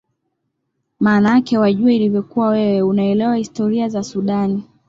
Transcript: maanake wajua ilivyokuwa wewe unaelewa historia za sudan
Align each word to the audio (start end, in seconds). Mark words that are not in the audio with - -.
maanake 0.99 1.57
wajua 1.57 1.91
ilivyokuwa 1.93 2.47
wewe 2.49 2.81
unaelewa 2.81 3.35
historia 3.35 3.89
za 3.89 4.03
sudan 4.03 4.63